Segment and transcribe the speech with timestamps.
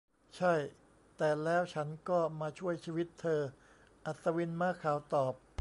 [0.37, 0.55] 'ใช่
[1.17, 3.41] แต่แล้วฉันก็มาช่วยชีวิตเธอ!'
[4.05, 5.33] อัศวินม้าขาวตอบ